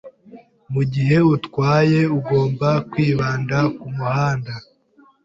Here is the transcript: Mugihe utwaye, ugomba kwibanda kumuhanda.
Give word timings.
Mugihe 0.73 1.17
utwaye, 1.35 1.99
ugomba 2.17 2.69
kwibanda 2.91 3.57
kumuhanda. 3.77 4.53